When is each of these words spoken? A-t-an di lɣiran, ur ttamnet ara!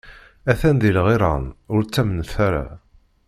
A-t-an 0.51 0.77
di 0.81 0.91
lɣiran, 0.97 1.45
ur 1.73 1.81
ttamnet 1.83 2.33
ara! 2.47 2.65